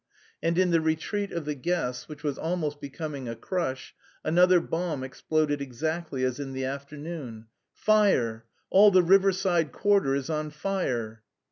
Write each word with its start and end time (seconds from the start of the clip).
And 0.41 0.57
in 0.57 0.71
the 0.71 0.81
retreat 0.81 1.31
of 1.31 1.45
the 1.45 1.53
guests, 1.53 2.07
which 2.09 2.23
was 2.23 2.39
almost 2.39 2.81
becoming 2.81 3.29
a 3.29 3.35
crush, 3.35 3.93
another 4.23 4.59
bomb 4.59 5.03
exploded 5.03 5.61
exactly 5.61 6.23
as 6.23 6.39
in 6.39 6.53
the 6.53 6.65
afternoon. 6.65 7.45
"Fire! 7.75 8.45
All 8.71 8.89
the 8.89 9.03
riverside 9.03 9.71
quarter 9.71 10.15
is 10.15 10.27
on 10.27 10.49
fire!" 10.49 11.21